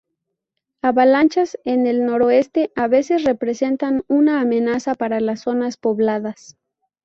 [0.81, 6.57] Avalanchas en el noreste a veces representan una amenaza para las zonas pobladas.